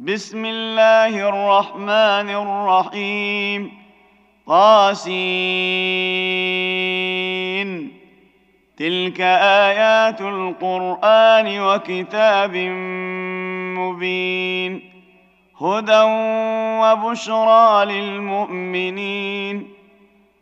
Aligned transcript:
بسم 0.00 0.44
الله 0.44 1.28
الرحمن 1.28 2.30
الرحيم. 2.30 3.78
طاسين. 4.46 5.18
تلك 8.78 9.20
آيات 9.20 10.20
القرآن 10.20 11.60
وكتاب 11.60 12.56
مبين. 13.78 14.92
هدى 15.62 16.02
وبشرى 16.82 17.84
للمؤمنين. 17.84 19.77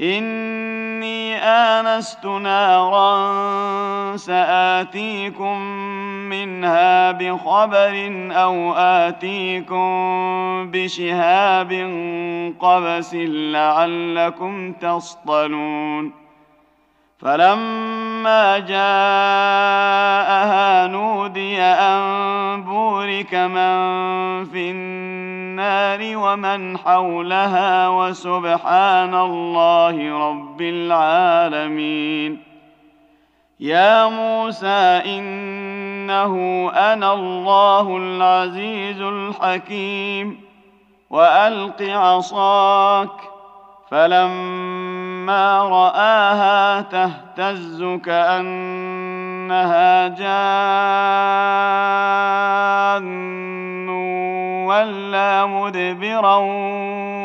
إني 0.00 1.36
آنست 1.36 2.26
نارا 2.26 4.16
سآتيكم 4.16 5.62
منها 6.30 7.12
بخبر 7.12 8.28
أو 8.32 8.74
آتيكم 8.74 9.90
بشهاب 10.70 11.72
قبس 12.60 13.14
لعلكم 13.14 14.72
تصطلون. 14.72 16.12
فلما 17.18 18.58
جاءها 18.58 18.86
نودي 20.86 21.60
أن 21.60 22.62
بورك 22.62 23.34
من 23.34 24.44
في 24.44 24.70
النار 24.70 24.97
ومن 26.16 26.78
حولها 26.78 27.88
وسبحان 27.88 29.14
الله 29.14 30.28
رب 30.28 30.60
العالمين. 30.60 32.42
يا 33.60 34.08
موسى 34.08 35.02
إنه 35.06 36.34
أنا 36.74 37.12
الله 37.12 37.96
العزيز 37.96 39.00
الحكيم. 39.00 40.40
وألق 41.10 41.82
عصاك 41.82 43.10
فلما 43.90 45.62
رآها 45.62 46.80
تهتز 46.80 47.82
كأنها 48.04 50.08
جان. 50.08 53.08
ولا 54.78 55.46
مدبرا 55.46 56.36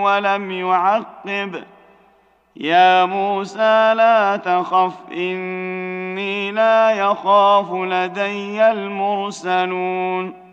ولم 0.03 0.51
يعقب. 0.51 1.63
يا 2.55 3.05
موسى 3.05 3.93
لا 3.93 4.37
تخف 4.37 4.93
إني 5.11 6.51
لا 6.51 6.91
يخاف 6.91 7.73
لدي 7.73 8.71
المرسلون. 8.71 10.43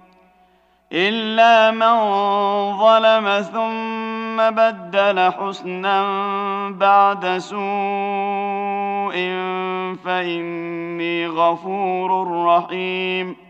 إلا 0.93 1.71
من 1.71 1.97
ظلم 2.78 3.41
ثم 3.41 4.50
بدل 4.50 5.33
حسنا 5.33 6.05
بعد 6.71 7.39
سوء 7.39 7.60
فإني 10.05 11.27
غفور 11.27 12.44
رحيم. 12.47 13.50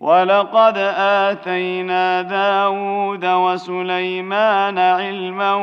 ولقد 0.00 0.78
آتينا 0.98 2.22
داود 2.22 3.24
وسليمان 3.24 4.78
علما 4.78 5.54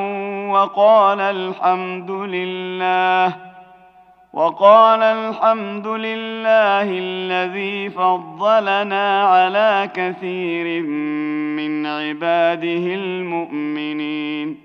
وقال 0.52 1.20
الحمد 1.20 2.12
لله 2.12 3.36
وقال 4.34 5.02
الحمد 5.02 5.88
لله 5.88 6.88
الذي 6.90 7.90
فضلنا 7.90 9.24
على 9.24 9.90
كثير 9.94 10.82
من 11.56 11.86
عباده 11.86 12.86
المؤمنين. 12.96 14.65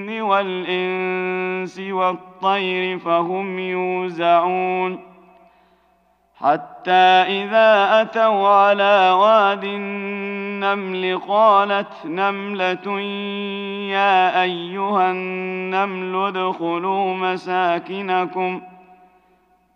والإنس 0.19 1.79
والطير 1.79 2.99
فهم 2.99 3.59
يوزعون 3.59 4.99
حتى 6.35 6.91
إذا 7.41 8.01
أتوا 8.01 8.47
على 8.47 9.11
واد 9.19 9.63
النمل 9.63 11.19
قالت 11.27 12.05
نملة 12.05 12.99
يا 13.91 14.41
أيها 14.43 15.11
النمل 15.11 16.15
ادخلوا 16.15 17.13
مساكنكم 17.13 18.61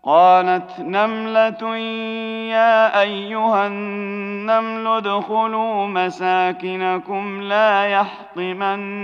قالت 0.06 0.80
نملة 0.80 1.76
يا 2.46 3.00
أيها 3.00 3.66
النمل 3.66 4.86
ادخلوا 4.86 5.86
مساكنكم 5.86 7.42
لا 7.42 7.86
يحطمنكم 7.86 9.00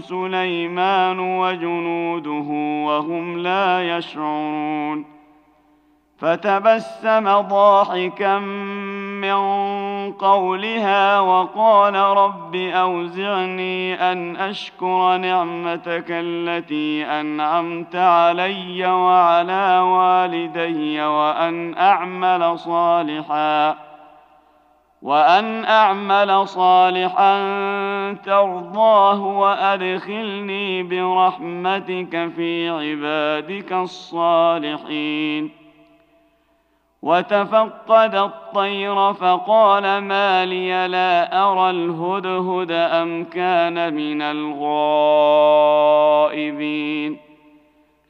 سليمان 0.00 1.18
وجنوده 1.18 2.46
وهم 2.86 3.38
لا 3.38 3.96
يشعرون. 3.96 5.04
فتبسم 6.18 7.40
ضاحكا 7.40 8.38
من 8.38 9.32
قولها 10.12 11.20
وقال 11.20 11.94
رب 11.94 12.56
أوزعني 12.56 13.94
أن 14.12 14.36
أشكر 14.36 15.16
نعمتك 15.16 16.06
التي 16.08 17.06
أنعمت 17.06 17.96
علي 17.96 18.86
وعلى 18.86 19.78
والدي 19.78 21.02
وأن 21.02 21.78
أعمل 21.78 22.58
صالحا 22.58 23.76
وأن 25.02 25.64
أعمل 25.64 26.48
صالحا 26.48 27.32
ترضاه 28.12 29.20
وأدخلني 29.22 30.82
برحمتك 30.82 32.30
في 32.36 32.68
عبادك 32.68 33.72
الصالحين 33.72 35.65
وتفقد 37.06 38.14
الطير 38.14 39.12
فقال 39.12 39.98
ما 39.98 40.44
لي 40.44 40.88
لا 40.88 41.44
أرى 41.44 41.70
الهدهد 41.70 42.70
أم 42.70 43.24
كان 43.24 43.94
من 43.94 44.22
الغائبين. 44.22 44.56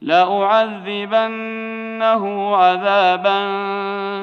لأعذبنه 0.01 1.45
عذابا 2.55 3.39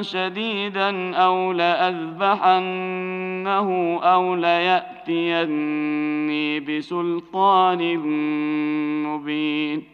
شديدا 0.03 1.17
أو 1.17 1.53
لأذبحنه 1.53 2.49
أو 4.03 4.35
ليأتيني 4.35 6.61
بسلطان 6.61 7.99
مبين. 9.07 9.94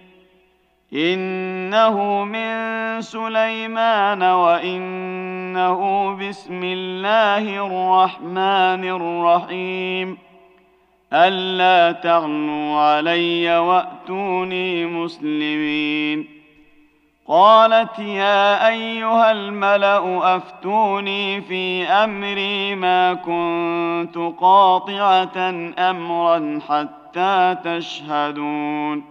إنه 0.93 2.23
من 2.23 3.01
سليمان 3.01 4.23
وإنه 4.23 6.11
بسم 6.15 6.63
الله 6.63 7.67
الرحمن 7.67 8.83
الرحيم. 8.83 10.17
ألا 11.13 11.91
تغنوا 11.91 12.79
علي 12.79 13.57
وأتوني 13.57 14.85
مسلمين. 14.85 16.27
قالت 17.27 17.99
يا 17.99 18.67
أيها 18.67 19.31
الملأ 19.31 20.35
أفتوني 20.35 21.41
في 21.41 21.83
أمري 21.83 22.75
ما 22.75 23.13
كنت 23.13 24.17
قاطعة 24.41 25.37
أمرا 25.79 26.59
حتى 26.69 27.57
تشهدون. 27.63 29.10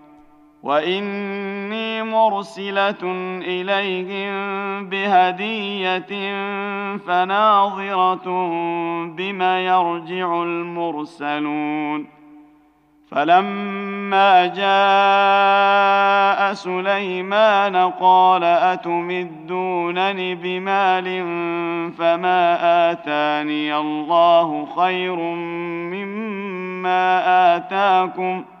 واني 0.63 2.03
مرسله 2.03 3.01
اليهم 3.41 4.33
بهديه 4.89 6.35
فناظره 6.97 8.25
بما 9.05 9.61
يرجع 9.61 10.43
المرسلون 10.43 12.07
فلما 13.11 14.45
جاء 14.45 15.73
سليمان 16.53 17.75
قال 17.75 18.43
اتمدونني 18.43 20.35
بمال 20.35 21.05
فما 21.97 22.91
اتاني 22.91 23.75
الله 23.77 24.67
خير 24.75 25.15
مما 25.95 27.55
اتاكم 27.55 28.43
ۖ 28.57 28.60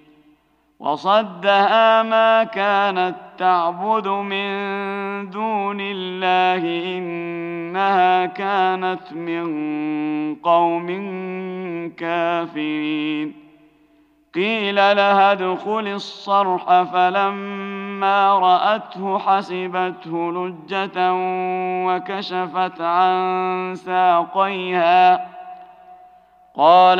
وصدها 0.81 2.03
ما 2.03 2.43
كانت 2.43 3.15
تعبد 3.37 4.07
من 4.07 4.49
دون 5.29 5.77
الله 5.81 6.97
إنها 6.97 8.25
كانت 8.25 9.13
من 9.13 9.45
قوم 10.35 10.87
كافرين. 11.97 13.33
قيل 14.35 14.75
لها 14.75 15.31
ادخل 15.31 15.87
الصرح 15.87 16.83
فلما 16.83 18.39
رأته 18.39 19.19
حسبته 19.19 20.31
لجة 20.31 21.13
وكشفت 21.87 22.81
عن 22.81 23.75
ساقيها. 23.75 25.27
قال 26.55 26.99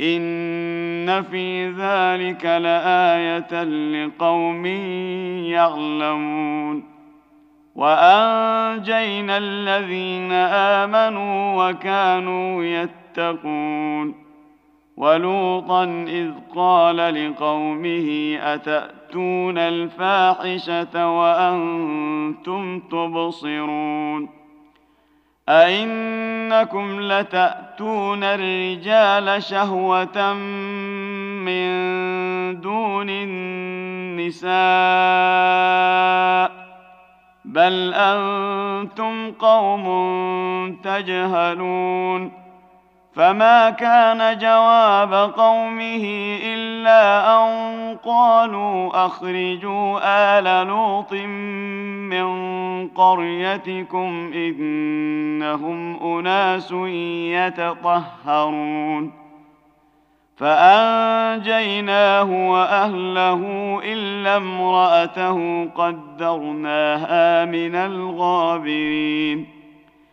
ان 0.00 1.22
في 1.22 1.68
ذلك 1.68 2.44
لايه 2.44 3.62
لقوم 3.64 4.66
يعلمون 5.46 6.84
وانجينا 7.74 9.38
الذين 9.38 10.32
امنوا 10.82 11.70
وكانوا 11.70 12.64
يتقون 12.64 14.14
ولوطا 14.96 15.84
اذ 16.08 16.30
قال 16.54 16.96
لقومه 16.96 18.38
اتاتون 18.42 19.58
الفاحشه 19.58 21.10
وأنتم 21.18 22.80
تبصرون 22.80 24.41
أئنكم 25.48 27.00
لتأتون 27.00 28.24
الرجال 28.24 29.42
شهوة 29.42 30.32
من 31.42 31.70
دون 32.60 33.10
النساء 33.10 34.52
بل 37.44 37.94
أنتم 37.94 39.32
قوم 39.32 39.86
تجهلون 40.84 42.41
فما 43.14 43.70
كان 43.70 44.38
جواب 44.38 45.14
قومه 45.36 46.04
الا 46.44 47.34
ان 47.44 47.96
قالوا 48.04 49.06
اخرجوا 49.06 50.00
ال 50.38 50.66
لوط 50.66 51.12
من 51.12 52.88
قريتكم 52.88 54.32
انهم 54.34 56.02
اناس 56.02 56.72
يتطهرون 57.36 59.12
فانجيناه 60.36 62.30
واهله 62.50 63.40
الا 63.84 64.36
امراته 64.36 65.68
قدرناها 65.74 67.44
من 67.44 67.74
الغابرين 67.74 69.61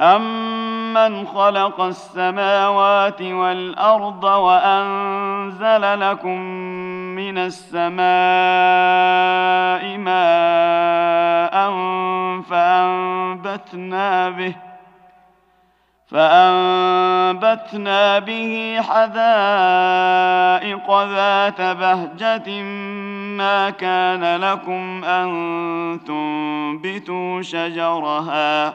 أمن 0.00 1.26
خلق 1.26 1.80
السماوات 1.80 3.22
والأرض 3.22 4.24
وأنزل 4.24 6.00
لكم 6.00 6.40
من 7.16 7.38
السماء 7.38 8.00
ماء 9.98 11.70
فأنبتنا 12.42 14.30
به 14.30 14.54
فأنبتنا 16.10 17.68
به 18.18 18.76
حدائق 18.80 20.10
ذات 21.02 21.60
بهجة 21.60 22.62
ما 23.36 23.70
كان 23.70 24.36
لكم 24.36 25.04
أن 25.04 25.30
تنبتوا 26.06 27.42
شجرها 27.42 28.70
ۖ 28.70 28.74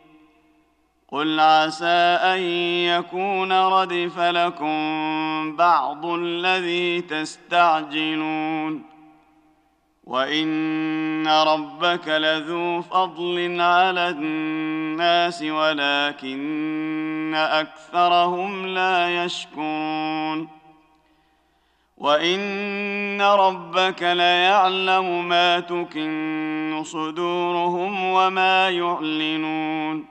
قل 1.11 1.39
عسى 1.39 2.17
أن 2.33 2.39
يكون 2.87 3.51
ردف 3.51 4.19
لكم 4.19 5.55
بعض 5.55 6.05
الذي 6.05 7.01
تستعجلون 7.01 8.83
وإن 10.03 11.27
ربك 11.27 12.07
لذو 12.07 12.81
فضل 12.81 13.61
على 13.61 14.09
الناس 14.09 15.43
ولكن 15.43 17.33
أكثرهم 17.35 18.65
لا 18.67 19.23
يشكرون 19.23 20.47
وإن 21.97 23.21
ربك 23.21 24.03
ليعلم 24.03 25.27
ما 25.27 25.59
تكن 25.59 26.81
صدورهم 26.85 28.03
وما 28.03 28.69
يعلنون 28.69 30.10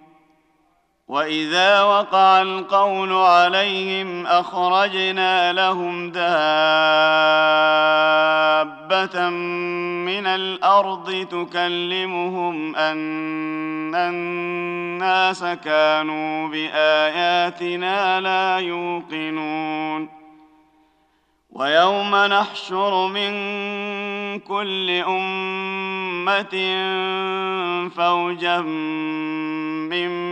واذا 1.11 1.81
وقع 1.81 2.41
القول 2.41 3.13
عليهم 3.13 4.27
اخرجنا 4.27 5.53
لهم 5.53 6.11
دابه 6.11 6.29
من 9.29 10.27
الأرض 10.27 11.27
تكلمهم 11.31 12.75
ان 12.75 13.95
الناس 13.95 15.43
كانوا 15.43 16.47
باياتنا 16.47 18.21
لا 18.21 18.57
يوقنون 18.57 20.09
ويوم 21.49 22.15
نحشر 22.15 23.07
من 23.07 23.31
كل 24.39 24.89
امه 24.89 26.55
فوجا 27.95 28.61
ممن 28.61 30.31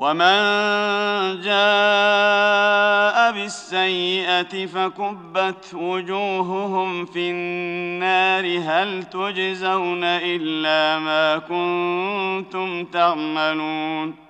ومن 0.00 0.40
جاء 1.40 3.32
بالسيئه 3.32 4.66
فكبت 4.66 5.74
وجوههم 5.74 7.06
في 7.06 7.30
النار 7.30 8.58
هل 8.58 9.02
تجزون 9.02 10.04
الا 10.04 10.98
ما 10.98 11.38
كنتم 11.38 12.84
تعملون 12.84 14.29